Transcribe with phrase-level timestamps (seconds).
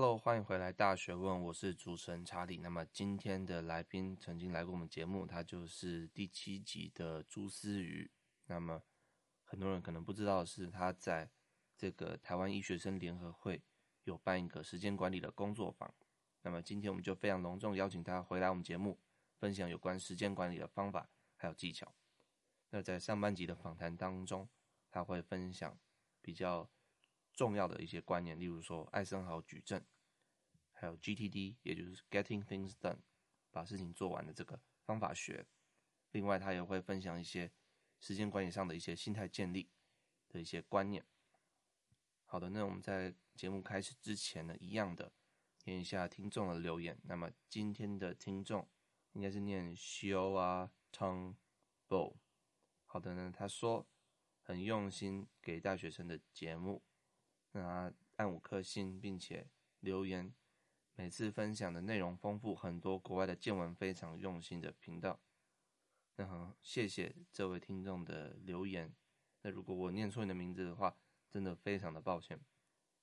[0.00, 2.58] Hello，欢迎回来《大学问》，我是主持人查理。
[2.58, 8.08] 那么今天的来宾曾经来过我们节目，他就是第七集的朱思宇。
[8.46, 8.80] 那么
[9.42, 11.28] 很多人可能不知道是，他在
[11.76, 13.60] 这个台湾医学生联合会
[14.04, 15.92] 有办一个时间管理的工作坊。
[16.42, 19.00] 那么今天我们就非常隆重邀请他回来我们节目，
[19.40, 21.92] 分享有关时间管理的方法还有技巧。
[22.70, 24.48] 那在上半集的访谈当中，
[24.92, 25.76] 他会分享
[26.22, 26.70] 比较
[27.38, 29.86] 重要的一些观念，例如说艾森豪矩阵，
[30.72, 32.98] 还有 GTD，也就是 Getting Things Done，
[33.52, 35.46] 把事情做完的这个方法学。
[36.10, 37.52] 另外，他也会分享一些
[38.00, 39.70] 时间管理上的一些心态建立
[40.28, 41.06] 的一些观念。
[42.24, 45.12] 好的，那我们在节目开始之前呢，一样的
[45.62, 46.98] 念一下听众的留言。
[47.04, 48.68] 那么今天的听众
[49.12, 51.36] 应该是念 Shioa Tong
[51.86, 52.16] Bo。
[52.84, 53.86] 好的呢，他说
[54.42, 56.82] 很用心给大学生的节目。
[57.52, 59.48] 那按五颗星，并且
[59.80, 60.34] 留言，
[60.94, 65.20] 每次分享的内容丰富很多，国外的见闻非常用心的频道。
[66.16, 68.92] 那好，谢谢这位听众的留言。
[69.42, 70.96] 那如果我念错你的名字的话，
[71.30, 72.40] 真的非常的抱歉。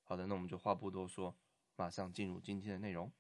[0.04, 1.36] 好的，那我们就话不多说，
[1.76, 3.12] 马上进入今天的内容。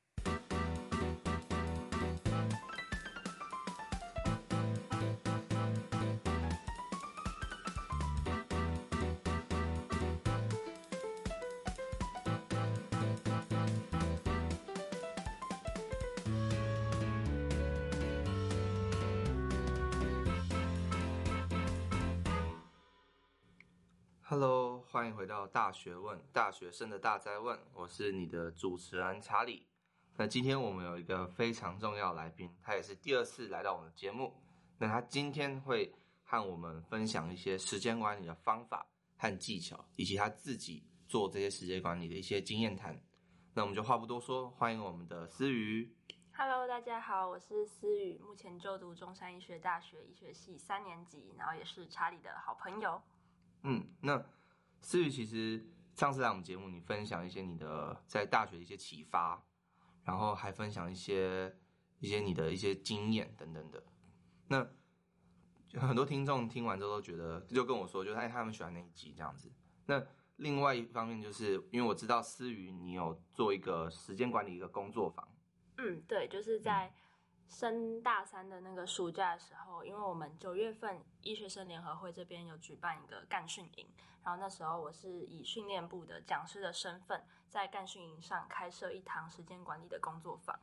[25.55, 29.65] 大学问，大学生的大哉问，我是你的主持人查理。
[30.17, 34.33] 那今天我们有一个非常重要的来宾，他也是第二次来到我们的节目。
[34.77, 43.01] 那他今天会和我们分享一些时间管理的方法和技巧，以及他自己做这些时间管理的一些经验谈。
[43.53, 45.89] 那我们就话不多说，欢迎我们的思宇。
[46.33, 53.01] Hello，大家好，我是思宇，目前就读中山医学大学医学系三年级，然后也是查理的好朋友。
[53.63, 54.21] 嗯，那
[54.85, 55.65] 思宇其实
[55.95, 59.43] 上次来我们节目，你分享一些你的在大学的一些启发，
[60.03, 61.57] 然后还分享一些
[61.97, 63.83] 一些你的一些经验等等的。
[64.47, 64.69] 那
[65.79, 69.51] 很多听众听完之后都觉得，就跟我说，就是哎，他们喜欢那一集这样子。
[69.87, 75.27] 那另外一方面，就是因为我知道思宇你有做一个时间管理一个工作坊。
[75.79, 76.93] 嗯，对，就是在。
[77.47, 83.87] 升大三的那个暑假的时候，因为我们九月份医学生联合会这边有举办一个干训营，
[84.23, 90.59] 然后那时候我是以训练部的讲师的身份，在干训营上开设一堂时间管理的工作坊。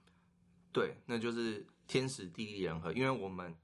[0.73, 3.57] 对，那就是天时地利人和，因为我们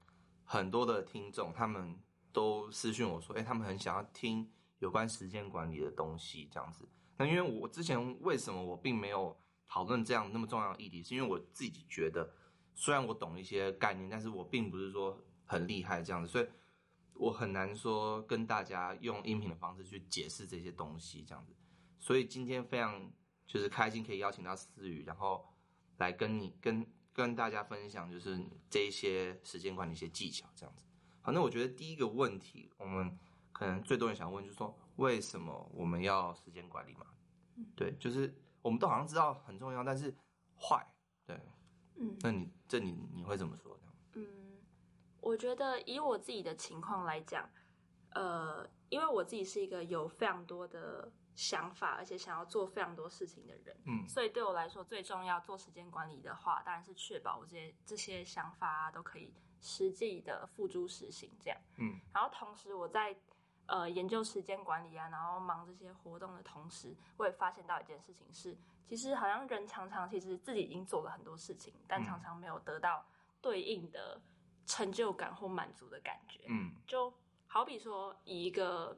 [0.43, 1.99] 很多的听众他们
[2.31, 4.49] 都私讯我说，哎，他们很想要听
[4.79, 6.87] 有关时间管理的东西这样子。
[7.17, 9.37] 那因为我之前为什么我并没有
[9.67, 12.33] 讨论这样那么重要的议题，是因为我自己觉得。
[12.81, 16.47] 虽然我懂一些概念，但是我并不是说很厉害这样子，所以
[17.13, 21.53] 我很难说跟大家用音频的方式去解释这些东西这样子。
[21.99, 23.11] 所以今天非常
[23.45, 25.45] 就是开心可以邀请到思雨，然后
[25.97, 30.85] 来跟你跟跟大家分享就是这一些时间管理一些技巧这样子。
[31.19, 33.19] 好，那我觉得第一个问题，我们
[33.51, 37.05] 可能最多人想问就是说，为什么我们要时间管理嘛？
[37.75, 40.15] 对，就是我们都好像知道很重要，但是
[40.57, 40.98] 坏，对。
[41.99, 43.93] 嗯，那你这你你会怎么说呢？
[44.13, 44.25] 嗯，
[45.21, 47.49] 我觉得以我自己的情况来讲，
[48.11, 63.15] 呃，因为我自己是一个有非常多的想法，而且想要做非常多事情的人，嗯，所以对我来说最重要做时间管理的话，当然是确保我这些这些想法啊都可以实际的付诸实行，这样，嗯，然后同时我在。
[63.69, 68.57] 呃，研究时间管理啊，然后忙这些活动的同时，我也发现到一件事情是，
[68.87, 73.05] 其实好像人常常其实自己已经做了很多事情，但常常没有得到
[73.41, 74.19] 对应的
[74.65, 76.41] 成就感或满足的感觉。
[76.47, 77.13] 嗯，就
[77.45, 78.97] 好比说，以一个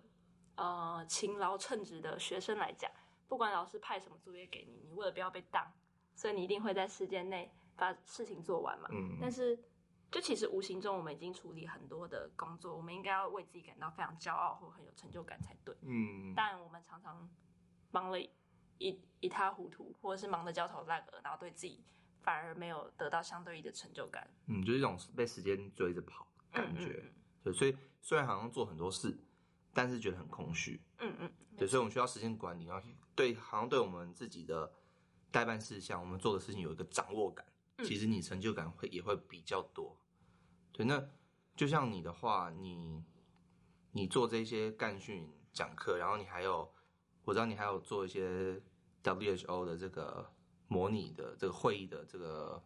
[0.55, 2.89] 呃勤劳称职的学生来讲，
[3.27, 5.69] 不管老师派什么作业给你，你为了不要被当，
[6.15, 8.87] 所以你一定会在时间内把事情做完嘛。
[8.93, 9.59] 嗯，但是。
[10.11, 15.73] 就其实无形中，我们已经处理很多的工作，我们应该要为自己感到非常骄傲或很有成就感才对。
[15.83, 17.29] 嗯，但我们常常
[17.91, 21.81] 忙了一一塌糊涂，或者是忙得焦头烂额，然后对自己
[22.21, 24.29] 反而没有得到相对应的成就感。
[24.47, 27.01] 嗯，就是一种被时间追着跑的感觉。
[27.03, 27.13] 嗯嗯。
[27.45, 29.17] 对，所以虽然好像做很多事，
[29.73, 30.81] 但是觉得很空虚。
[30.99, 31.31] 嗯嗯。
[31.57, 32.85] 对，所以我们需要时间管理，然后
[33.15, 34.73] 对，好像对我们自己的
[35.31, 37.45] 代办事项，我们做的事情有一个掌握感。
[37.83, 39.97] 其实你成就感会也会比较多，
[40.81, 40.85] 对。
[40.85, 41.09] 那
[41.55, 43.03] 就像你的话，你
[43.91, 46.71] 你做这些干训讲课，然后你还有，
[47.23, 48.61] 我知道你还有做一些
[49.03, 50.31] WHO 的这个
[50.67, 52.63] 模拟的这个会议的这个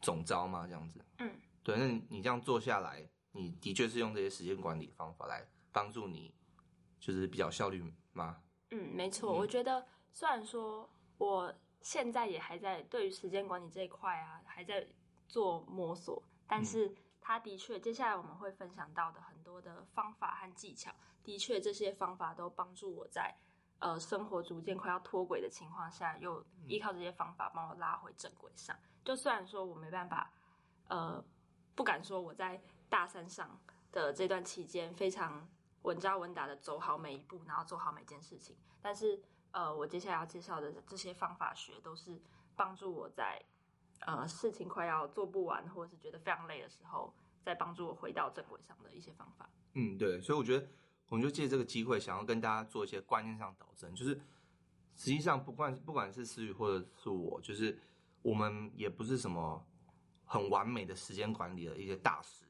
[0.00, 0.66] 总招吗？
[0.66, 1.00] 这样子。
[1.18, 1.30] 嗯，
[1.62, 1.76] 对。
[1.76, 6.34] 那你这样做下来，你的确是用这些时间管理方法来帮助你，
[7.00, 7.82] 就是比较效率
[8.12, 8.42] 吗？
[8.70, 9.32] 嗯，没错。
[9.32, 14.86] 嗯、我觉得虽然说我现在也还在对于时间管理这一块啊，还在
[15.28, 16.94] 做摸索，但是
[17.26, 23.34] 它的确，接下来我们会分享到的很多的方法和技巧，的确这些方法都帮助我在。
[23.78, 28.76] 呃，生活逐渐快要脱轨的情况下，又依靠这些方法帮我拉回正轨上。
[29.04, 30.30] 就虽然说我没办法，
[30.88, 31.22] 呃，
[31.74, 33.58] 不敢说我在大三上
[33.90, 35.48] 的这段期间非常
[35.82, 42.22] 稳扎稳打的走好每一步，然后做好每件事情，但是呃，我接下来要介绍的这些方法学，都是
[42.54, 43.42] 帮助我在
[44.00, 49.48] 呃事情快要做不完，或者是觉得非常累的时候，再帮助我回到正轨上的一些方法。
[49.74, 50.66] 嗯，对，所以我觉得。
[51.10, 54.14] 我们就借这个机会，想要跟大家做一些观念上导正，就是
[54.96, 57.78] 实际上不管不管是思雨或者是我，就是
[58.22, 59.64] 我们也不是什么
[60.24, 62.46] 很完美的时间管理的一些大师。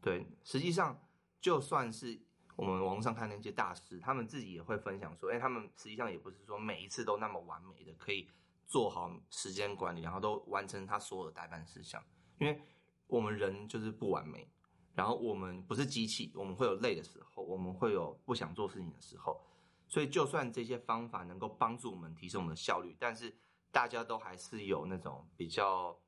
[0.00, 0.98] 对，实际上
[1.38, 2.18] 就算是
[2.56, 8.26] 我们网上看那些大师，他们自己也会分享说，哎，他们实际上也不是说每一次都那么完美的可以
[8.66, 12.02] 做好时间管理，然后都完成他所有的待办事项，
[12.38, 12.60] 因为
[13.06, 14.48] 我们人就是不完美。
[14.94, 19.40] 然后我们不是机器，我们会有累的时候，我们会有不想做事情的时候，
[19.88, 23.34] 所以就算这些方法能够帮助我们提升我们的效率，但是
[23.70, 25.98] 大家都还是有那种比较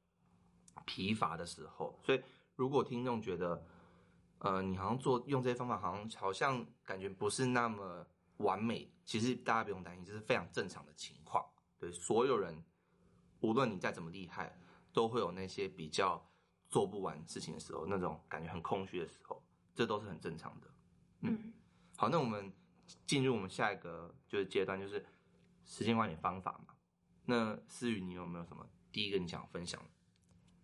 [0.85, 1.99] 疲乏的时候。
[2.05, 2.23] 所以
[2.57, 3.67] 如果听众觉得，
[4.41, 8.07] 呃，你好像做用这些方法，好像好像感觉不是那么
[8.37, 11.43] 完美，其实大家不用担心，这是非常正常的情况。
[11.91, 12.65] 对，所有人，
[13.41, 14.59] 无论你再怎么厉害，
[14.93, 16.31] 都会有那些比较。
[16.71, 19.41] 做不完事情的时候，那种感觉很空虚的时候，
[19.77, 20.67] 这都是很正常的。
[21.21, 21.53] 嗯，嗯
[21.97, 22.53] 好，那我们
[23.07, 25.07] 进入我们下一个就是阶段，就是
[25.65, 26.75] 时间管理方法嘛。
[27.27, 29.81] 那思雨，你有没有什么第一个你想分享？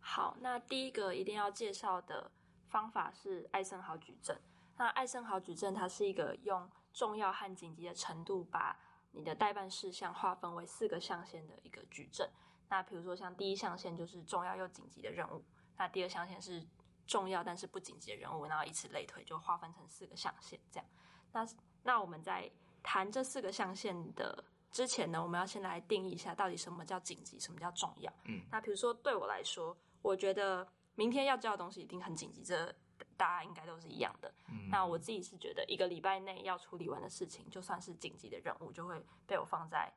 [0.00, 2.32] 好，那第一个一定要介绍的
[2.66, 4.36] 方法是艾森豪矩阵。
[4.78, 8.76] 那艾森豪矩阵它是一个用重要和紧急的程度，把
[9.12, 12.28] 你的代办事项划分为四个象限的一个矩阵。
[12.68, 15.44] 那比如说像第一象限就是重要又紧急的任务。
[15.76, 16.64] 那第二象限是
[17.06, 20.86] 重要但是不紧急的任务，然后以此类推，就划分成四个象限这样。
[21.32, 21.46] 那
[21.82, 22.50] 那我们在
[22.82, 28.12] 谈这四个象限的之前呢，我们要先来定义一下到底什么叫紧急，什么叫重要。
[28.26, 32.72] 嗯，那比如说对我来说，我觉得明天要交的东西一定很紧急，这
[33.20, 34.32] 大家应该都是一样的。
[34.48, 39.92] 嗯，那我自己是觉得一个礼拜内要处理完的事情，就算是紧急的任务，就会被我放在。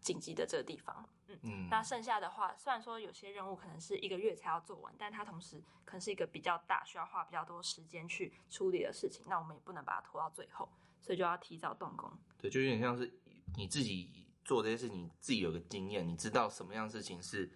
[0.00, 10.68] 紧急的这个地方，嗯嗯，那剩下的话，虽然说有些任务可能是一个月才要做完，但它同时可能是一个比较大，需要花比较多时间去处理的事情，那我们也不能把它拖到最后，
[11.00, 12.12] 所以就要提早动工。
[12.36, 13.10] 对，就有点像是
[13.56, 17.50] 你自己做这些事情，你自己有个经验，你知道什么样事情是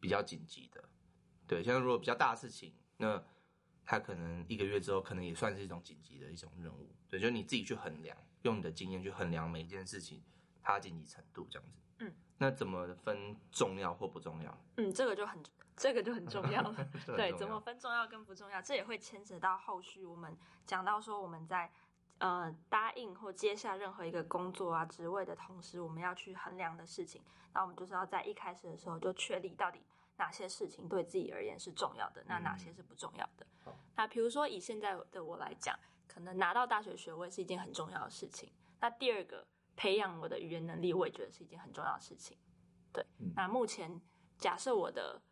[0.00, 0.82] 比较紧急的。
[1.46, 3.22] 对，像如果比较大的事情，那
[3.84, 6.88] 它可能一个月之后，可能也算是一种紧急的一种任务。
[7.08, 10.22] 对，就是你自己去衡量，用你的经验去衡量每一件事情
[10.62, 11.78] 它的紧急程度，这样子。
[11.98, 14.58] 嗯，那怎么分重要或不重要？
[14.76, 15.42] 嗯，这个就很，
[15.76, 16.88] 这个就很重要了。
[17.08, 21.70] 要对，怎么分重要跟不重要，这也会牵扯到后续我们讲到说我们在
[22.18, 27.20] 呃答应或接下任何一个工作啊职位的同时，我们要去衡量的事情。
[27.52, 29.80] 那我们就是要在一开始的时候就确立到底
[30.20, 33.44] 哪些事情对自己而言是重要的，那哪些是不重要的。
[33.66, 38.52] 嗯、那比如说以现在的我来讲，可能拿到大学学位是一件很重要的事情。
[38.78, 39.44] 那第二个。
[39.76, 42.36] 培养我的语言能力，我也觉得是一件很重要的事情。
[42.92, 43.98] 对，嗯、那目前
[44.36, 45.22] 假设我的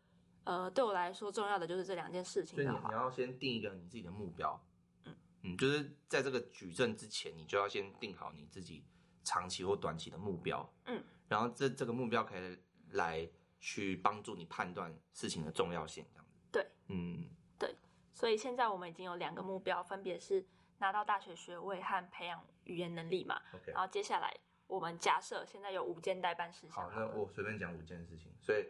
[0.43, 2.55] 呃，对我来说重要的就是这两件事情。
[2.55, 4.59] 所以你你要先定一个你自己的目标，
[5.05, 8.83] 嗯嗯，就是在这个举证之前，你就要先定好你自己
[9.23, 12.57] 长期或短期的目标，嗯，然后这这个目标可以
[12.91, 16.37] 来去帮助你判断事情的重要性，这样子。
[16.51, 17.75] 对，嗯，对，
[18.13, 20.45] 所以现在我们已经有两个目标，分别是。
[20.81, 23.73] 拿到大学学位和培养语言能力嘛，OK。
[23.73, 24.33] 然后接下来
[24.65, 26.71] 我们假设现在有五件待办事项。
[26.71, 28.31] 好，那我随便讲五件事情。
[28.39, 28.65] 所以，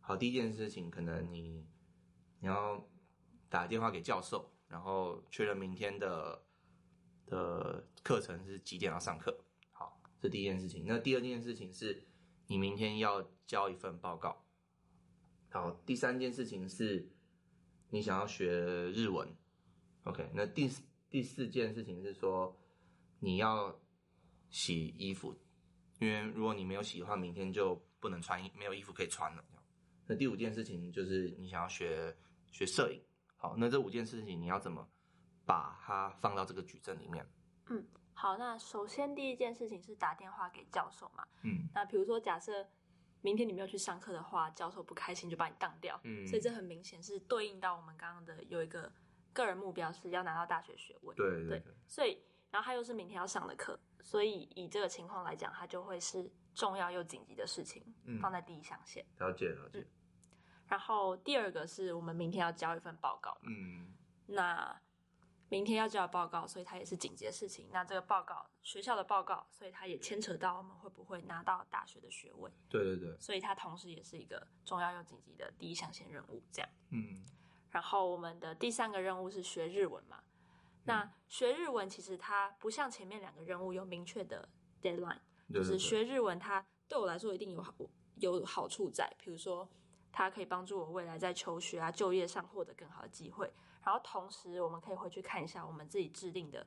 [0.00, 1.66] 好，第一件事情可能你
[2.38, 2.86] 你要
[3.48, 6.40] 打电话给教授，然后确认明天的
[7.26, 9.36] 的课程是几点要上课。
[9.72, 10.84] 好，这第一件事情。
[10.86, 12.06] 那第二件事情是
[12.48, 14.44] 你明天要交一份报告。
[15.50, 17.08] 好，第三件事情是
[17.90, 19.32] 你想要学日文。
[20.02, 20.82] OK，那第四。
[21.10, 22.54] 第四件事情是说，
[23.18, 23.80] 你要
[24.50, 25.34] 洗衣服，
[26.00, 29.42] 因为如果你没有洗的话，明天就不能穿衣，没有衣服可以穿了。
[30.06, 32.14] 那第五件事情就是你想要学
[32.52, 33.00] 学摄影，
[33.38, 34.86] 好，那这五件事情你要怎么
[35.46, 37.26] 把它放到这个矩阵里面？
[37.70, 37.82] 嗯，
[38.20, 42.66] 好，那首先第一件事情是打电话给教授嘛，嗯，那比如说假设
[43.20, 46.00] 明天你没有去上课的话，教授不开心就把你当掉。
[46.02, 48.92] 嗯，所以这很明显是对应到我们刚刚的有一个
[49.32, 51.14] 个人目标是要拿到大学学位。
[51.14, 51.62] 对对。
[51.86, 52.20] 所以，
[52.50, 59.06] 然后他又是明天要上的课，所以以这个情况来讲，它就会是重要又紧急的事情，嗯、放在第一象限。
[59.18, 59.86] 了解了解。
[60.66, 63.38] 然后第二个是我们明天要交一份报告。
[63.42, 63.94] 嗯。
[64.26, 64.76] 那。
[65.50, 67.68] 明天要交报告，所以它也是紧急的事情。
[67.72, 72.50] 那这个报告，学校的报告，所以它也牵扯到我们会不会拿到大学的学位。
[72.68, 73.18] 对对对。
[73.18, 76.70] 所以它同时也是一个重要又紧急的第一象限任务，这样。
[76.90, 77.24] 嗯。
[77.70, 80.22] 然后我们的第三个任务是学日文嘛？
[80.22, 84.48] 嗯、那学日文其实它不像前面两个任务有明确的
[84.82, 85.20] deadline，
[85.52, 87.74] 就是学日文它对我来说一定有好
[88.16, 89.68] 有好处在，比如说
[90.10, 93.52] 它可以帮助我未来在求学啊、就业上获得更好的机会。
[93.88, 96.66] 然后同时，我们可以回去看一下我们自己制定的、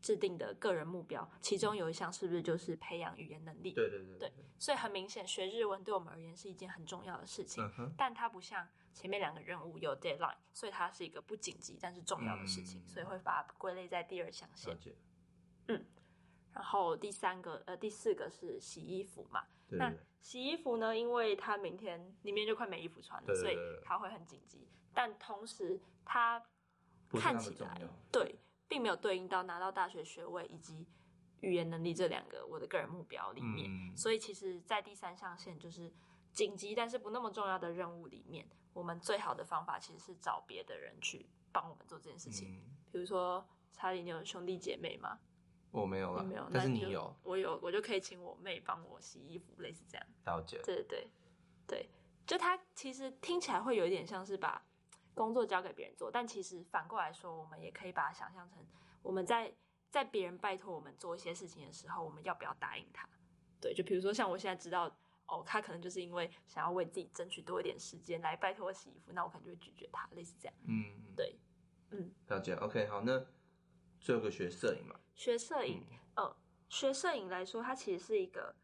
[0.00, 3.72] 制定的个人目标，其中有一项是不是就是培养语言能力？
[3.72, 4.28] 对对对，对。
[4.28, 7.68] 对，所以很明显，学日文对我们而言是一件很重要的事情。
[7.76, 7.92] 嗯。
[7.98, 14.78] 但它不像前面两个任务有 deadline，所以它是一个不紧急但是重要的事情，嗯、所以会把它归类在第二象限。
[15.66, 15.84] 嗯。
[16.52, 19.42] 然后第三个呃第四个是洗衣服嘛？
[19.76, 20.96] 对，对，那洗衣服呢？
[20.96, 24.66] 因为他明天里面就快没衣服穿了，所以他会很紧急。
[24.92, 26.42] 但同时，他
[27.10, 28.38] 看起来对，
[28.68, 30.86] 并没有对应到拿到大学学位以及
[31.40, 33.68] 语言能力这两个我的个人目标里面。
[33.70, 35.92] 嗯、所以，其实，在第三象限就是
[36.32, 42.48] 紧急但是不那么重要的任务里面，我们最好的方法其实是找别的人去帮我们做这件事情。
[42.48, 45.18] 嗯、比如说，查理，你有兄弟姐妹吗？
[45.80, 46.48] 我没有了，没有。
[46.52, 50.06] 但是你有，我有，我就可以请我妹帮我洗衣服，类似这样。
[50.24, 50.60] 了解。
[50.64, 51.08] 对对对，
[51.66, 51.88] 对，
[52.26, 54.64] 就他其实听起来会有一点像是把。
[55.16, 58.58] 工作交给别人做，但其实反过来说，我们也可以把它想象成
[59.00, 59.54] 我们在
[59.88, 63.08] 在别人拜托我们做一些事情的时候，我们要不要答应他？
[63.60, 64.92] 对，就比如说像我现在知道，
[65.28, 70.54] 哦，他可能就是因为想要为自己争取多一点时间来拜托我洗衣服，那我可能就会拒绝他，类似这样。
[70.66, 71.38] 嗯，对，
[71.90, 72.54] 嗯，了解。
[72.54, 73.24] OK，好，那
[74.00, 74.96] 最后一个学摄影嘛？
[75.14, 76.36] 学摄影，嗯、呃，
[76.68, 78.54] 学摄影来说，它其实是一个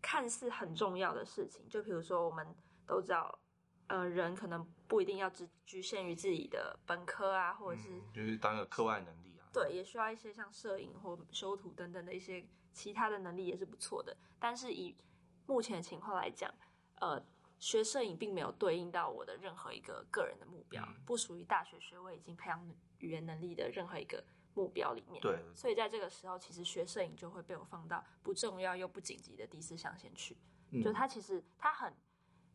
[0.00, 1.68] 看似很重要的事情。
[1.68, 2.46] 就比如说，我们
[2.86, 3.40] 都知道。
[3.86, 9.44] 呃，人可能不一定要只局限于自己的本科啊，或者是、嗯、就是当个课外能力啊。
[9.52, 12.42] 对，也需要一些像摄影或修图等等的一些
[12.72, 14.16] 其他的能力也是不错的。
[14.40, 14.96] 但是以
[15.44, 16.50] 目前的情况来讲，
[16.94, 17.22] 呃，
[17.58, 22.66] 学摄影并没有对应到我的任何一个个人的目标，嗯、不属于大学学位已经培养
[23.00, 25.20] 语言能力的任何一个目标里面。
[25.20, 30.36] 对，所以在这个时候，其实学摄影就会被我放到不重要又不紧急的第四象限去。
[30.70, 31.92] 嗯、就他其实他很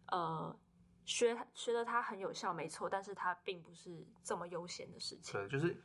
[0.07, 0.59] 呃。
[1.05, 5.33] 学学的它很有效，没错，但是它并不是这么优先的事情。
[5.33, 5.75] 对，就是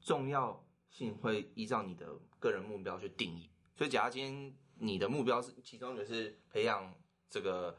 [0.00, 0.60] 重要
[0.90, 3.48] 性会依照你的个人目标去定义。
[3.76, 6.92] 所以，假如今天你的目标是其中就是培养
[7.30, 7.78] 这个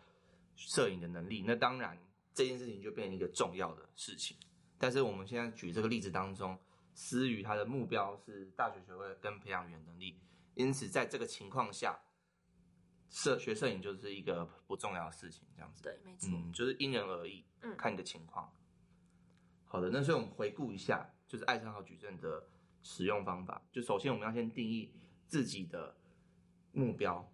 [0.55, 1.97] 摄影的能力，那当然
[2.33, 4.37] 这件事情就变成一个重要的事情。
[4.77, 6.57] 但是我们现在举这个例子当中，
[6.97, 10.19] 思雨他的目标是大学学位跟培养语言能力，
[10.55, 11.99] 因此在这个情况下。
[13.09, 15.81] 摄学摄影就是一个不重要的事情，这样子。
[15.81, 16.29] 对，没错。
[16.33, 18.53] 嗯，就是因人而异，嗯，看你的情况。
[19.63, 22.49] 好的，那所以我们回顾一下，就是艾森豪矩阵的
[22.83, 23.61] 使用方法。
[23.71, 24.91] 就首先我们要先定义
[25.25, 25.95] 自己的
[26.73, 27.31] 目标。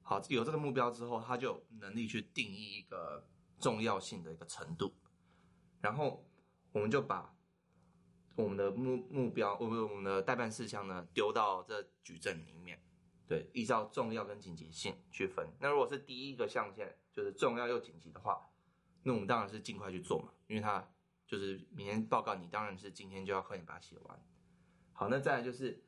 [0.00, 4.94] 好，有这个目标之后，他就有能力去定义一个重要性的一个程度。
[5.82, 6.26] 然后
[6.72, 7.36] 我们就把
[8.36, 12.80] 我们的目目标，我们我们的待办事项呢，丢到这矩阵里面。
[13.26, 15.48] 对，依照重要跟紧急性去分。
[15.58, 18.50] 那如果是第一个象限，就是重要又紧急的话，
[19.02, 20.86] 那我们当然是尽快去做嘛，因为它
[21.26, 24.22] 就是明天报告，你当然是今天就要快点把它写完。
[24.92, 25.82] 好，那再来就是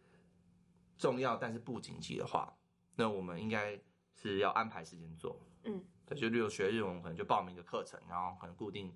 [0.96, 2.56] 重要但是不紧急的话，
[2.94, 3.78] 那我们应该
[4.14, 5.38] 是要安排时间做。
[5.64, 8.90] 嗯，对，就例如学日文，我们可能就报名一个课程，然后可能固定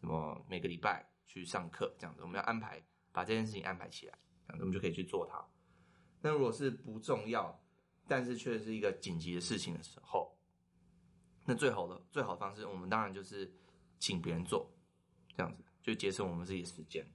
[0.00, 5.44] 什么每个礼拜去上课这样子，我们要安排把这件事情安排起来，这样子我们就可以去做它。
[6.20, 7.62] 那如果是不重要，
[8.08, 10.36] 但是却是一个紧急的事情的时候，
[11.44, 13.52] 那最好的最好的方式，我们当然就是
[13.98, 14.70] 请别人做，
[15.36, 17.06] 这样子就节省我们自己的时间。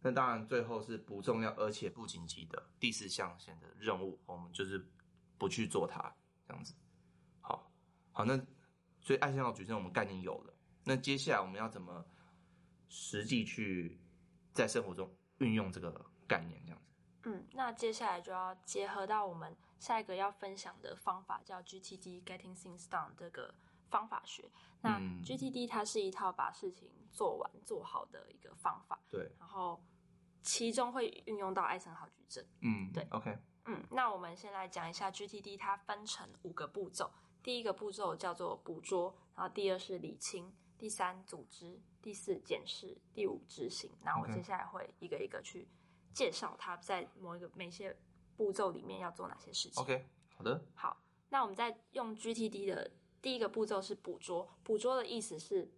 [0.00, 4.84] 那当然最后是不重要而且不紧急的第四象限的任务，我们就是
[5.38, 6.14] 不去做它，
[6.46, 6.74] 这样子。
[7.40, 7.70] 好，
[8.10, 8.36] 好，那
[9.00, 12.04] 所以艾森豪矩阵我们概念有了，那接下来我们要怎么
[12.92, 13.98] 实际去
[14.52, 15.90] 在生活中运用这个
[16.28, 16.92] 概念，这样子？
[17.24, 19.56] 嗯，那接下来就要结合到我们。
[19.78, 23.52] 下一个要分享的方法叫 GTD Getting Things Done 这个
[23.90, 24.48] 方法学。
[24.82, 29.00] 那 GTD 它是一套把事情做完做好的一个方法。
[29.10, 29.34] 对。
[29.40, 29.82] 然后
[30.42, 32.46] 其中会运用到艾森豪矩阵。
[32.60, 33.04] 嗯，对。
[33.10, 33.36] OK。
[33.64, 37.10] 嗯，那我们先来讲一下 GTD，它分成五个步骤。
[37.42, 43.88] 第一个步骤叫做捕捉，然后第二是理清，第三组织，第四检视，第五执行。
[44.02, 45.68] 那我接下来会一个一个去
[46.12, 47.96] 介绍它在某一个每些
[48.36, 49.80] 步骤里面要做哪些事情。
[49.80, 50.04] OK，
[50.36, 50.60] 好的。
[50.74, 55.70] 好，那我们在用 GTD 的第一个步骤是捕捉，捕捉的意思是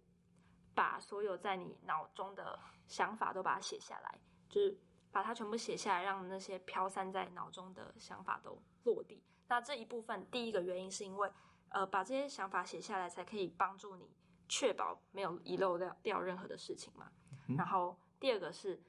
[0.73, 4.19] 把所有在你脑中的想法都把它写下来，
[4.49, 4.75] 就是
[5.11, 9.21] 把它全部写下来，让那些飘散在脑中的想法都落地。
[9.47, 11.31] 那这一部分第一个原因是因为。
[11.69, 14.09] 呃，把这些想法写下来，才可以帮助你
[14.47, 17.11] 确保没有遗漏掉掉任何的事情嘛。
[17.47, 18.81] 嗯、然后第二个是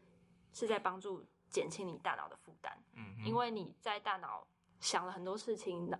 [0.52, 4.46] 是在帮助减轻你大脑的负担，嗯，因为你在大脑
[4.80, 5.90] 想了很多事情，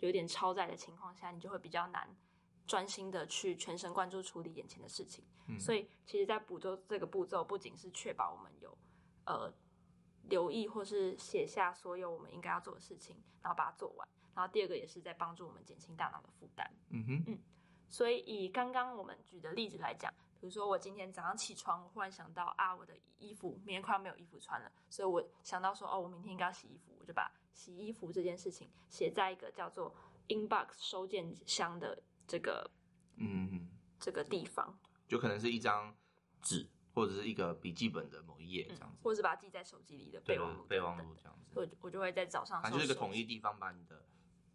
[0.00, 2.08] 有点超载的情况下，你就会比较难
[2.66, 5.24] 专心的去全神贯注处理眼前的事情。
[5.48, 8.76] 嗯、所以，其实，在捕捉这个步骤，不仅是确保我们有
[9.24, 9.52] 呃
[10.24, 14.08] 留意或是写下所有我们应该要做的事情，然后把它做完。
[14.34, 16.70] 然后第二个也是在帮助我们减轻大脑的负担。
[16.88, 17.38] 嗯哼，嗯，
[17.88, 29.94] 所以以刚刚我们举的例子来讲，比如说我今天早上起床，我忽然想到啊，我的衣服明天快要没有衣服穿了，所以我想到说，哦，我明天应该要洗衣服，我就把洗衣服这件事情写在一个叫做
[30.28, 32.70] inbox 收件箱的这个，
[33.16, 35.96] 嗯，这个地方，就可能是一张
[36.42, 44.04] 纸或者是一个笔记本的某一页这样子，嗯、或者是把它记在手机里的备忘录备忘录这样子，我我就会在早上，它就是一个统一地方把你的。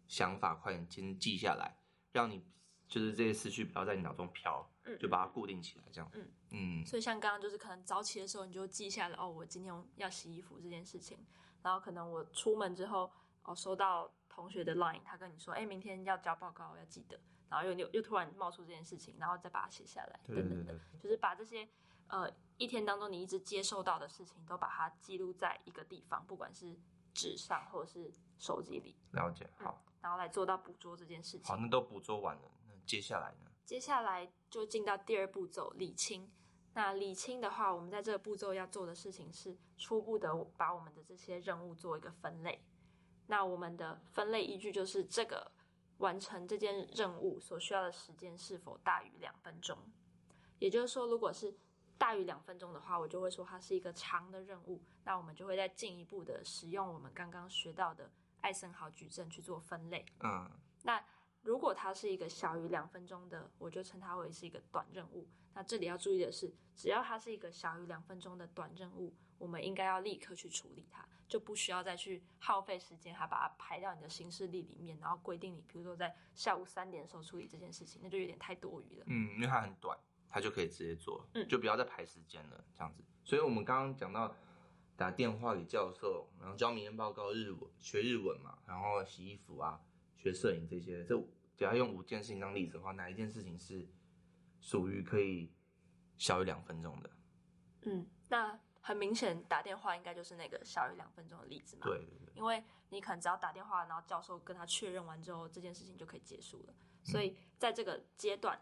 [0.08, 1.78] 想法快点先记下来，
[2.12, 2.44] 让你
[2.92, 6.86] 就是这些思绪不要在你脑中飘，嗯，就把它固定起来，这样，嗯嗯。
[6.86, 11.18] 所以像刚刚就是可能早起的时候，你就记下来哦，我今天要洗衣服这件事情。
[11.62, 13.10] 然后可能我出门之后，
[13.44, 17.18] 哦，收到同学的 line，他跟你说，哎，明天要交报告，要记得。
[17.48, 21.66] 然后又又又突然冒出这件事情，然后再把它写下来，等等的，就是把这些
[22.08, 26.76] 呃一天当中你一直接受到的事情，都把它记录在一个地方，不管是
[27.14, 28.94] 纸上或者是手机里。
[29.12, 29.82] 了解，好。
[30.00, 31.44] 然后来做到捕捉这件事情。
[31.44, 33.50] 好，那都捕捉完了，那接下来呢？
[33.64, 36.30] 接下来就进到第二步骤，理清。
[36.74, 42.64] 那理清的话，我们在这个步骤要做的事情是初步的把我们的这些任务做一个分类。
[43.26, 45.52] 那我们的分类依据就是这个
[45.98, 49.78] 完成这件任务所需要的时间是否大于两分钟。
[50.58, 51.54] 也就是说，如果是
[51.96, 54.82] 大于两分钟的话，我就会说它是一个长的任务。
[55.04, 58.10] 那我们就会再进一步的使用我们刚刚学到的。
[58.42, 60.04] 艾森豪矩阵去做分类。
[60.18, 60.50] 嗯，
[60.82, 61.00] 那
[61.42, 65.28] 如果它是一个小于两分钟的，我就称它为是一个短任务。
[65.54, 79.04] 那这里要注意的是，只要它是一个小于两分钟的短任务，我们应该要立刻去处理它，就不需要再去耗费时间，还把它排到你的行事历里面，然后规定你，比如说在下午三点的时候处理这件事情，那就有点太多余了。
[79.08, 83.02] 嗯，因为它很短，它就可以直接做，嗯，就不要再排时间了，这样子。
[83.24, 84.34] 所以我们刚刚讲到。
[84.94, 89.80] 打电话给教授，然后交明天报告日文，学日文嘛，然后洗衣服啊，
[90.22, 91.20] 学摄影这些，这
[91.56, 93.84] 只要用五件事情当例子的话，哪一件事情是
[94.60, 95.52] 属于可以
[96.16, 97.10] 小于两分钟的？
[97.82, 101.86] 嗯，那很明显打电话应该就是那个小于两分钟的例子嘛。
[101.86, 106.74] 对对对，因为你可能只要打电话，然后教授跟他确认完之后，这件事情就可以结束了。
[107.02, 108.60] 所以在这个阶段，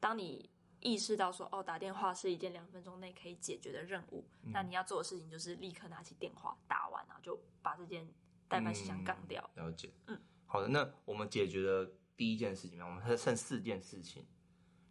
[0.00, 0.48] 当你
[0.80, 8.06] 意识到说哦，打电话是一件两分钟内可以解决的任务，嗯、那你要做的事情就是立刻拿起电话打完，然后就把这件
[8.48, 9.42] 代办事项干掉。
[9.56, 10.18] 了解，嗯，
[10.54, 14.24] 好的，那我们解决了第一件事情嘛，我们还剩四件事情，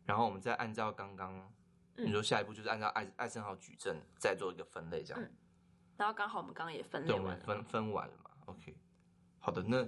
[0.03, 1.49] 然后我们再按照刚刚
[1.95, 5.31] 你说下一步就是按照艾艾森豪矩阵再做一个分类，这样、嗯。
[5.95, 8.75] 然后刚好我们刚刚也分类完了，分分完了嘛？OK，
[9.39, 9.87] 好的，那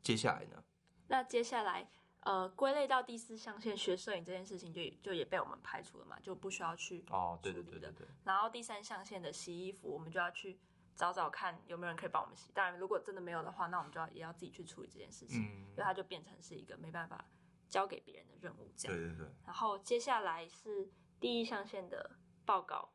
[0.00, 0.62] 接下来呢？
[1.08, 1.90] 那接下来。
[2.20, 8.06] 呃，归类到第四象限学摄影这件事情就，就就也被我们排除了嘛，就不需要去哦，对对对对对。
[8.24, 10.58] 然后第三象限的洗衣服，我们就要去
[10.94, 12.52] 找找看有没有人可以帮我们洗。
[12.52, 17.24] 当然，如果真的没有的话，那我们就要也要自己去处理这件事情，嗯，所以它就变成是一个没办法
[17.68, 18.96] 交给别人的任务这样。
[18.96, 19.26] 对对对。
[19.44, 22.92] 然后接下来是第一象限的报告，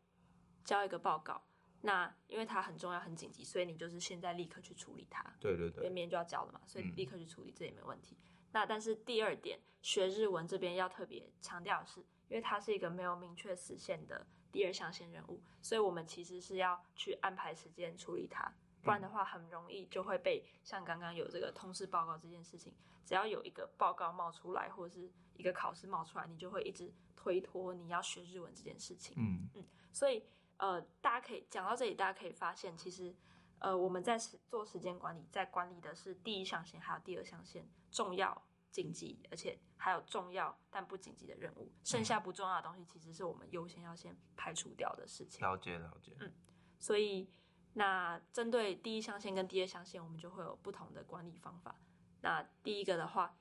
[0.63, 1.43] 交一个报告。
[1.81, 5.23] 那因为它很重要很紧急，所以你就是现在立刻去处理它。
[5.39, 5.83] 对对对。
[5.83, 8.17] 因为明天就要交了嘛，所以立刻去处理，嗯，这也没问题。
[8.51, 22.73] 那但是第二点，学日文这边要特别强调的是，因为它是一个没有明确时限的第二象限任务，所以我们其实是要去安排时间处理它，不然的话很容易就会被像刚刚有这个通识报告这件事情，
[23.05, 29.15] 只要有一个报告冒出来，或者是一个考试冒出来，你就会一直推脱你要学日文这件事情。
[29.17, 30.23] 嗯嗯，所以
[30.57, 33.15] 呃，大家可以讲到这里，大家可以发现，其实
[33.59, 37.67] 呃，我们在时做时间管理，在管理的是第一象限还有第二象限。
[37.91, 45.41] 重要、紧急，而且还有重要但不紧急的任务，剩下不重要的东西，其实是我们优先要先排除掉的事情。
[45.41, 46.15] 了解，了解。
[46.19, 46.31] 嗯，
[46.77, 47.29] 所以
[47.73, 51.75] 那针对第一象限跟第二象限，我们就会有不同的管理方法。
[52.21, 53.35] 那第一个的话，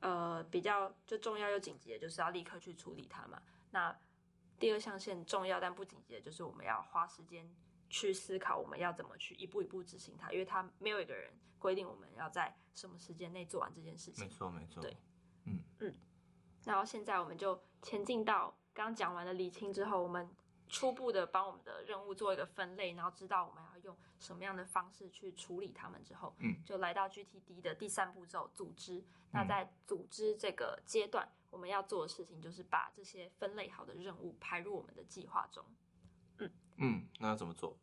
[0.00, 3.42] 呃比较就重要又紧急的，就是要立刻去处理它嘛。
[3.70, 3.98] 那
[4.58, 7.48] 第二象限重要但不紧急的，就是我们要花时间
[7.88, 14.24] 去思考我们要怎么去一步一步执行它，因为它没有一个人规定我们要在什么时间内做完这件事情。
[14.24, 14.82] 没错，没错。
[14.82, 14.96] 对，
[15.44, 15.94] 嗯嗯。
[16.64, 20.28] 然后现在我们就前进到刚刚讲完了理清之后，我们。
[20.66, 29.04] 初步的帮我们的任务做一个分类，然后知道我们要用什么样的方式去处理它们之后，嗯，就来到 GTD 的第三步骤组织。
[29.30, 35.62] 那在组织这个阶段，我们要做的事情就是把这些分类好的任务排入我们的计划中。
[36.76, 37.76] 嗯嗯，那要怎么做？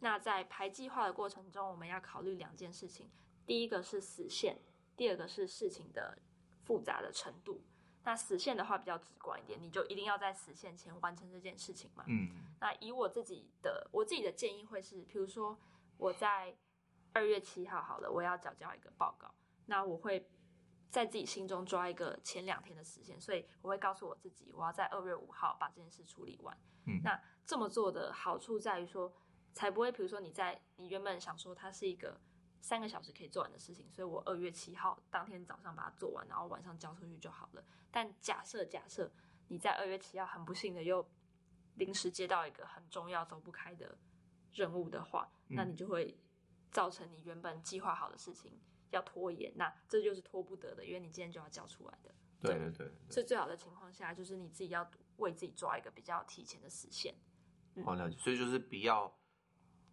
[0.00, 3.10] 那在排计划的过程中，我们要考虑两件事情，
[3.46, 4.58] 第一个是死线，
[4.96, 6.18] 第二个是事情的
[6.64, 7.62] 复杂的程度。
[8.04, 12.04] 那死线的话比较直观一点，你就一定要在死线前完成这件事情嘛。
[12.06, 12.28] 嗯。
[12.60, 15.58] 那以我自己的我自己的建议会是，比如说
[15.96, 16.56] 我在
[17.12, 20.28] 二月七号好了，我要缴交一个报告，那我会
[20.90, 26.56] 在自己心中抓一个前两天的时间，所以我会告诉我自己，我要在二月五号把这件事处理完。
[26.86, 27.00] 嗯。
[27.02, 29.12] 那这么做的好处在于说，
[29.52, 32.20] 才不会比如说你在你原本想说它是一个。
[32.58, 37.64] 三个小时可以做完的事情，所以我二月七号当天早上把它做完，然后晚上交出去就好了。
[37.92, 39.08] 但假设假设
[39.46, 41.08] 你在二月七号很不幸的又
[41.74, 43.96] 临时接到一个很重要走不开的
[44.52, 46.18] 任务的话，那你就会
[46.72, 48.58] 造成你原本计划好的事情
[48.90, 52.14] 要拖延，那这就是拖不得的，因为你今天就要交出来的。
[52.40, 52.92] 对对对，对。
[53.10, 57.14] 所以最好的情况下，就是你自己要为自己抓一个比较提前的时限。
[57.84, 59.14] 好了解，所以就是不要，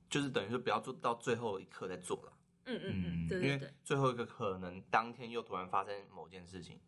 [0.10, 2.38] 就是等于说不要做到最后一刻再做了。
[2.66, 6.80] 嗯嗯嗯，对对对，因为最后一个可能当天又突然发生某件事情，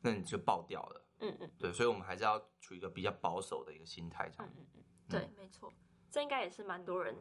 [0.00, 1.02] 那你就爆掉了。
[1.18, 4.52] 嗯嗯，对，所以我们还是要处于一个比较保守的一个心态这样。
[4.54, 5.72] 嗯嗯嗯，对，没错，
[6.10, 7.16] 这应该也是蛮多人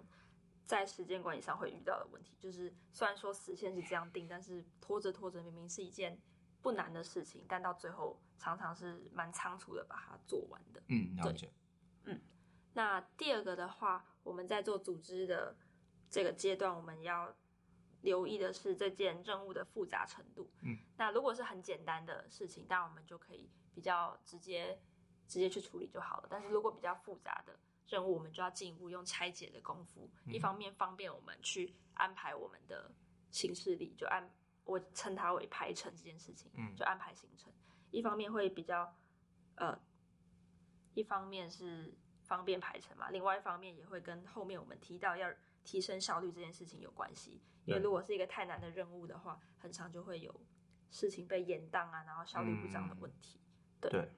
[0.65, 2.35] 在时间管理上会遇到的问题。
[2.39, 6.19] 就是虽然说时限是这样定，但是拖着拖着，明明是一件
[6.61, 10.81] 不难的事情，但到最后常常是蛮仓促的把它做完的。
[10.87, 11.51] 嗯，了解。
[12.03, 12.21] 嗯，
[12.73, 15.55] 那第二个的话，我们在做组织的
[16.09, 17.35] 这个阶段，我们要。
[18.01, 20.47] 留意的是这件任务的复杂程度。
[20.61, 24.79] 嗯，那如果是很简单的事情，当然我们就可以比较直接
[25.27, 26.27] 直接去处理就好了。
[26.29, 32.91] 但是如果比较复杂的任务，我们就要进一步用拆解的功夫，嗯，一方面方便我们去安排我们的
[33.31, 34.29] 行事历，就按
[34.63, 37.51] 我称它为排程这件事情，嗯，就安排行程。
[37.91, 38.93] 一方面会比较
[39.55, 39.79] 呃，
[40.93, 41.93] 一方面是
[42.23, 45.31] 方便排程嘛，另外一方面也会跟后面我们提到要
[45.63, 47.41] 提升效率这件事情有关系。
[47.65, 50.45] 因为如果是一个太难的任务的话，很常就会有
[50.91, 53.39] 事情被延宕啊，然后效率不彰的问题。
[53.39, 54.09] 嗯、对，对。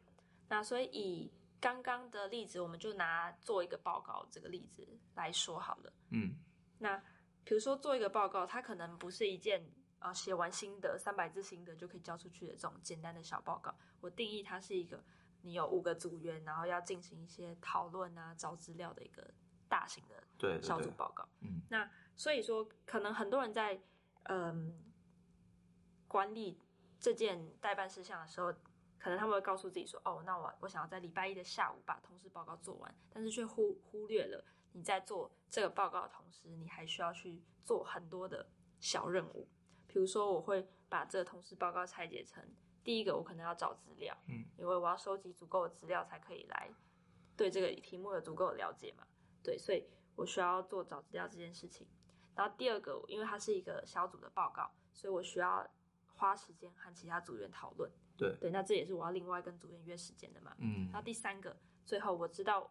[0.49, 5.93] 那所以以刚刚的例子，我们就拿做一个报告这个例子来说好了。
[6.09, 6.35] 嗯。
[6.79, 6.97] 那
[7.43, 9.67] 比如说做一个报告，它可能不是一件
[9.99, 13.73] 啊写完心得三百字心得就可以交出去的这种简单的小报告。
[13.99, 15.03] 我定义它是一个
[15.41, 19.33] 你有五个组员，然后要进行一些讨论啊、找资料的一个
[19.67, 21.27] 大型的小组报告。
[21.39, 21.55] 对对对。
[21.55, 21.61] 嗯。
[21.69, 23.81] 那所以说，可能很多人在
[24.23, 24.77] 嗯
[26.07, 26.59] 管理
[26.99, 28.53] 这件代办事项的时候，
[28.99, 38.47] 可能他们会告诉自己说：“哦，那我我想要在礼拜一的下午把通识报告做完。”但是却忽忽略了你在做这个报告的同时，你还需要去做很多的
[38.79, 39.47] 小任务。
[39.87, 42.43] 比如说，我会把这个通识报告拆解成
[42.83, 46.69] 第一个，我可能要找资料，嗯，因为我要收集足够的资料才可以来
[47.35, 49.07] 对这个题目有足够的了解嘛。
[49.41, 51.87] 对，所以我需要做找资料这件事情。
[52.35, 55.67] 然后第二个，因为它是一个小组的报告，所以我需要
[56.13, 57.89] 花时间和其他组员讨论。
[58.17, 60.55] 对对，那这也是我要另外跟组员约时间的嘛。
[60.57, 60.85] 嗯。
[60.91, 62.69] 然后第三个，最后我知道，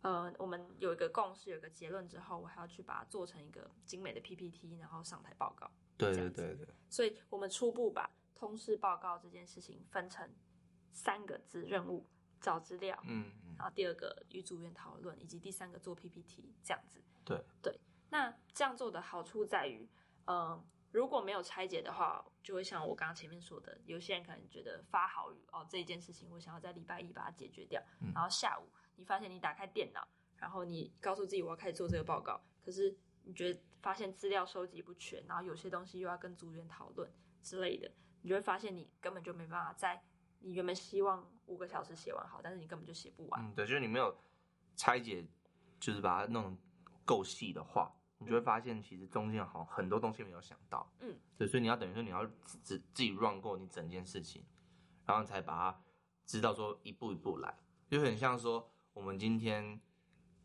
[0.00, 5.70] 呃，我们有一个共识，有一个结论之后，我还要去把它做成一个精美的 PPT，然后上台报告。
[5.96, 6.66] 对对对对。
[6.88, 10.28] 所以我们初步把通识报告这件事情分成
[10.92, 12.06] 三个字任务：
[12.40, 17.02] 找资料，嗯，然后第二个与组员讨论，以及第三个做 PPT，这样子。
[17.24, 17.78] 对对。
[18.10, 19.86] 那这样做的好处在于，
[20.24, 37.10] 嗯、呃，如果没有拆解的话，就会像我刚刚前面说的，有些人可能觉得发好语哦，这一件事情我想要在礼拜一把它解决掉，嗯，然后下午你发现你打开电脑，然后你告诉自己我要开始做这个报告，可是你觉得发现资料收集不全，然后有些东西又要跟组员讨论
[37.42, 37.90] 之类的，
[38.22, 40.02] 你就会发现你根本就没办法在
[40.40, 43.44] 你原本希望五个小时写完好，但是你根本就写不完。
[43.44, 44.16] 嗯，对，就是你没有
[44.74, 45.26] 拆解，
[45.78, 46.56] 就是把它弄
[47.04, 47.94] 够细的话。
[48.18, 54.44] 你就会发现，其实中间好像很多东西没有想到，嗯，对，所以你要等于说你要自自自己 run 过你整件事情，
[55.06, 55.82] 然后才把它
[56.26, 59.80] 知道说一步一步来，就很像说我们今天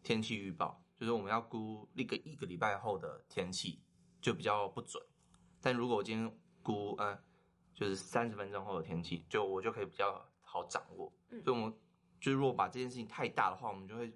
[0.03, 3.81] 天气预报，就是我们要估一个一个礼拜后的天气
[4.21, 5.03] 就比较不准，
[5.59, 7.19] 但如果我今天估呃
[7.73, 11.11] 就是三十分钟后的天气，就我就可以比较好掌握。
[11.29, 11.73] 嗯，所以我们
[12.21, 14.13] 就是如果把这件事情太大的话，我们就会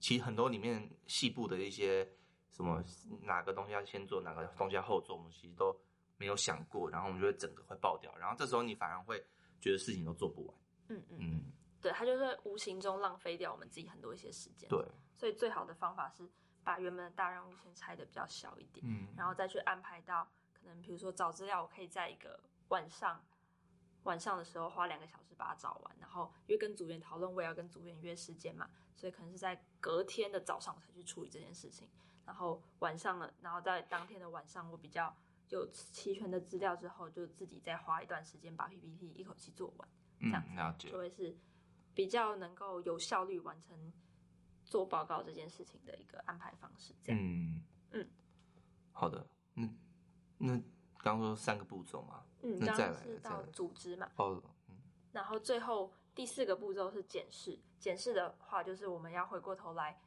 [0.00, 2.06] 其实很多里面细部的一些
[2.52, 2.82] 什么
[3.22, 5.74] 哪个东西要先做，哪个东西要后做，我们其实都
[6.16, 9.18] 没有想过，然后我们就会整个会爆掉，然后这时候你反而会
[9.60, 10.56] 觉得事情都做不完。
[10.88, 14.68] 嗯嗯嗯，对，它就是无形中浪费掉我们自己很多一些时间。
[14.68, 14.84] 对，
[15.16, 16.28] 所以最好的方法是
[16.64, 22.40] 把原本的大任务先拆的比较小一点，嗯，然后再去安排到可能比如说找资料，我可以在一个。
[22.68, 23.18] 晚上，
[24.02, 31.88] 晚上的时候花两个小时把它找完，然后因为跟组员讨论，我也要跟组员约时间嘛，所以可能是在隔天的早上我才去处理这件事情。
[32.28, 35.16] 然后晚上了，然后在当天的晚上，我比较
[35.48, 39.88] 有齐全的资料之后，就自己再花一段时间把 PPT 一口气做完，
[40.20, 40.42] 这样
[40.78, 41.34] 子，嗯，就会是
[41.94, 43.90] 比较能够有效率完成
[44.62, 46.94] 做报告这件事情的一个安排方式。
[47.02, 48.08] 这样，嗯嗯，
[48.92, 49.78] 好的，嗯，
[50.36, 50.60] 那。
[51.00, 54.76] 刚刚说三个步骤嘛，嗯，那再来是到组织嘛，哦，嗯，
[55.12, 57.56] 然后最后第四个步骤是检视。
[57.78, 60.00] 检视的话，就是我们要回过头来，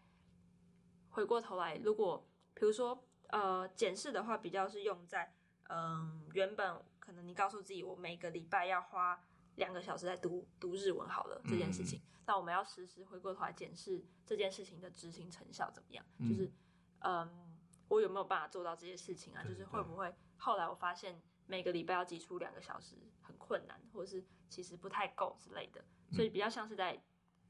[1.11, 5.33] 回过头来，如果比如说，呃，检视的话，比较是用在，
[5.69, 9.23] 嗯、呃，原本可能你告诉自己，我每个礼拜要花
[9.55, 16.51] 两个小时在读读日文好了这件事情，嗯、那我们要实时回过头来检视这件事情的执行成效怎么样，嗯、就是，
[16.99, 17.47] 嗯、呃。
[17.91, 19.43] 我有没有办法做到这些事情啊？
[19.43, 27.03] 就是会不会后来我发现每个礼拜要挤出两个小时很困难，或者是其实不太够之类的，所以比较像是在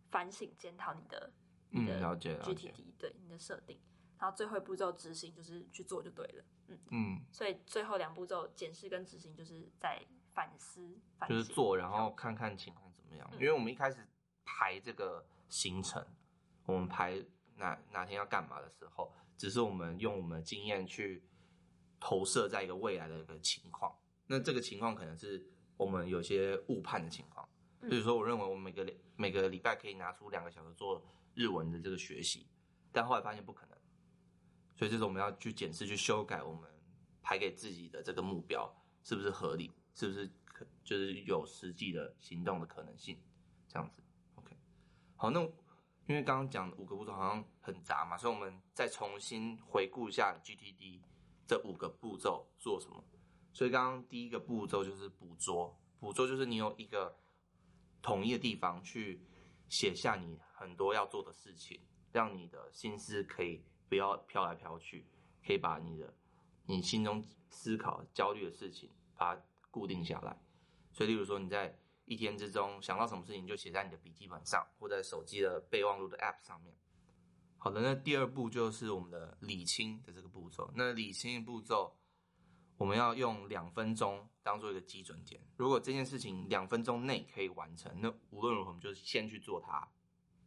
[0.09, 1.31] 反省检讨你的
[1.71, 3.79] 你的 GTD，对你的设定，
[4.19, 6.43] 然后最后一步骤执行就是去做就对了。
[6.67, 10.01] 嗯嗯，所以最后两步骤检视跟执行就是在
[10.33, 13.29] 反思，就是做然后看看情况怎么样。
[13.33, 14.07] 因为我们一开始
[14.45, 16.05] 排这个行程，
[16.65, 19.11] 我们排哪哪天要干嘛的时候。
[19.37, 21.23] 只是我们用我们的经验去
[21.99, 23.91] 投射在一个未来的一个情况，
[24.27, 25.43] 那这个情况可能是
[25.77, 27.49] 我们有些误判的情况。
[27.81, 32.47] 比如说，我认为我们每个每个礼拜可以拿出两个小时做日文的这个学习，
[32.91, 33.77] 但后来发现不可能，
[34.75, 36.69] 所以这是我们要去检视、去修改我们
[37.21, 38.71] 排给自己的这个目标
[39.03, 43.19] 是不是合理，是不是可就是有实际的行动的可能性，
[43.67, 44.01] 这样子。
[44.35, 44.55] OK，
[45.15, 45.49] 好，那。
[46.07, 50.99] 因为刚刚讲的五个步骤好像很杂嘛，所以我们再重新回顾一下 GTD
[51.47, 53.01] 这五个步骤做什么。
[53.53, 57.17] 所以刚刚第一个步骤就是捕捉，捕捉就是你有一个
[58.01, 59.21] 统一的地方去
[59.71, 61.79] 写下你很多要做的事情，
[62.11, 65.07] 让你的心思可以不要飘来飘去，
[65.47, 66.13] 可以把你的
[66.65, 70.37] 你心中思考焦虑的事情把它固定下来。
[70.91, 76.75] 所以，例如说你在一天之中想到什么事情，就写在你的笔记本上，或在手机的备忘录的 App 上面。
[77.57, 80.69] 好的，那第二步就是我们的理清的这个步骤。
[80.75, 81.95] 那理清步骤，
[82.81, 85.39] 我们要用两分钟当做一个基准点。
[85.55, 89.87] 如果这件事情两分钟内可以完成，那无论如何，我们就先去做它，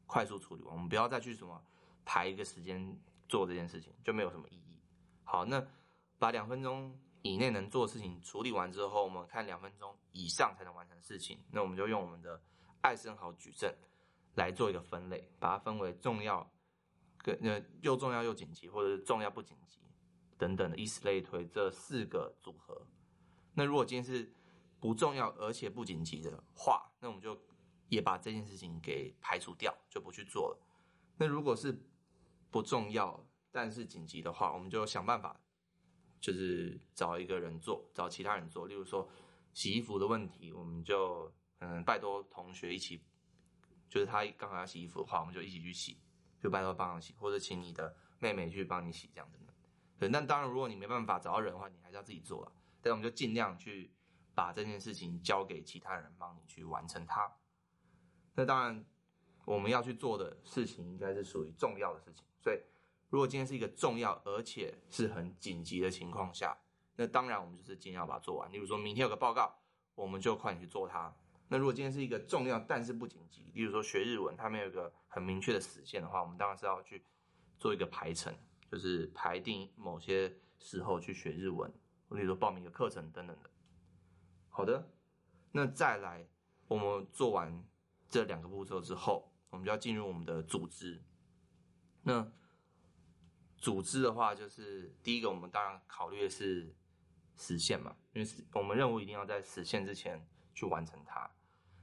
[0.04, 0.74] 快速处理完。
[0.74, 1.64] 我们不要再去什么
[2.04, 4.80] 排一个时间做这件事情，就没有什么意义。
[5.22, 5.64] 好，那
[6.18, 6.98] 把两分钟。
[7.26, 12.38] 以内能做的事情处理完之后，我们看两分钟以上才能完成事情，那我们就用我们的
[12.82, 13.74] 艾森豪矩阵
[14.34, 16.46] 来做一个分类，把它分为重要、
[17.16, 19.80] 跟呃又重要又紧急，或者是重要不紧急
[20.38, 22.86] 等等的，以此类推这四个组合。
[23.54, 24.32] 那如果今天是
[24.80, 27.40] 不重要而且不紧急的话，那我们就
[27.88, 30.58] 也把这件事情给排除掉，就不去做了。
[31.16, 31.78] 那如果是
[32.50, 35.40] 不重要但是紧急的话，我们就想办法。
[36.20, 38.66] 就是找一个人做，找其他人做。
[38.66, 39.06] 例如说
[39.52, 42.98] 洗衣服的问题，我们就嗯拜托同学一起，
[43.90, 45.98] 就是他刚好要洗衣服的话，我们就一起去洗，
[46.40, 49.38] 就拜托帮忙洗，或者请你的妹妹去帮你洗这样子。
[49.98, 52.52] 对，那当然如果你没办法找到人的话，你还是要自己做了。
[52.82, 53.92] 但我们就尽量去
[54.34, 57.32] 把这件事情交给其他人帮你去完成它。
[58.34, 58.84] 那当然
[59.44, 62.60] 我们要去做的事情应该是属于重要的事情，所以。
[63.10, 66.56] 如果今天是一个重要而且是很紧急的情况下，
[66.96, 68.50] 那当然我们就是尽量把它做完。
[68.50, 69.54] 例如说明天有个报告，
[69.94, 71.14] 我们就快点去做它。
[71.46, 77.04] 那如果今天是一个重要但是不紧急，例如说学日文，它没有一个很明确的死线的话，我们当然是要去
[77.56, 78.34] 做一个排程，
[78.74, 81.70] 就是排定某些时候去学日文，
[82.08, 83.48] 例如说报名一个课程等等的。
[84.48, 84.90] 好的，
[85.52, 86.26] 那再来，
[86.66, 87.64] 我们做完
[88.08, 91.00] 这两个步骤之后，我们就要进入我们的组织。
[92.02, 92.28] 那
[93.58, 96.74] 组织的话，就是第一个，我们当然考虑的是
[97.36, 101.30] 时限嘛，因为我们任务一定要在时限之前去完成它。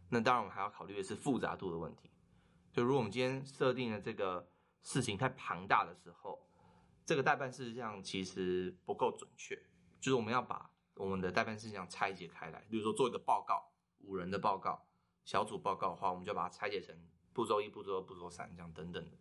[0.09, 2.11] 那当然，我们还要考虑的是复杂度的问题。
[2.73, 4.45] 就如果我们今天设定的这个
[4.83, 6.45] 事情太庞大的时候，
[7.11, 9.53] 这个待办事项其实不够准确。
[9.99, 13.69] 就是我们要把我们的待办事项拆解开来，比如说做一个报告，
[13.99, 14.87] 五人的报告、
[15.25, 16.97] 小组报告的话，我们就把它拆解成
[17.33, 19.17] 步骤一、步骤二、步骤三这样等等的，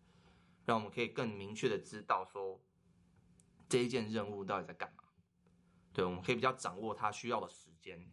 [0.63, 2.63] 让我们可以更明确的知道说
[3.67, 5.03] 这一件任务到底在干嘛。
[5.91, 8.09] 对，我们可以比较掌握它需要的时间、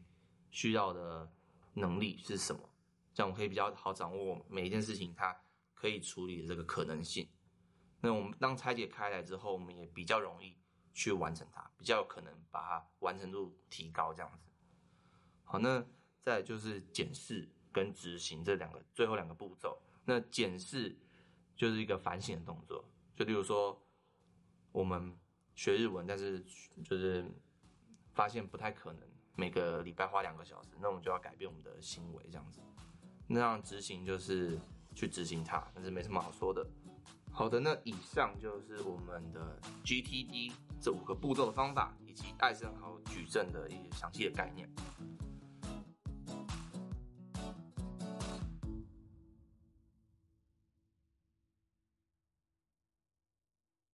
[0.50, 1.32] 需要的
[1.74, 2.68] 能力是什么，
[3.14, 5.40] 这样我们可以比较好掌握每一件事情它
[5.72, 7.28] 可以处理的这个可能性。
[8.00, 10.56] 那我们当拆解开来之后，我们也比较容易
[10.92, 14.50] 去完成它，比较有可能把它完成度提高这样子。
[15.44, 15.84] 好，那
[16.22, 19.80] 再就是检视跟执行这两个最后两个步骤。
[20.04, 20.96] 那检视
[21.56, 22.84] 就是一个反省的动作，
[23.16, 23.80] 就例如说
[24.72, 25.18] 我们
[25.54, 26.40] 学日文，但是
[26.84, 27.24] 就是
[28.14, 32.60] 发现不太可能每个礼拜花两个小时，那我们就要改变我们的行为这样子。
[33.26, 34.58] 那样执行就是
[34.94, 36.66] 去执行它，但是没什么好说的。
[37.38, 44.68] 好的，那以上就是我们的 GTD 这五个步骤的方法，以及艾森豪矩阵的一些详细的概念。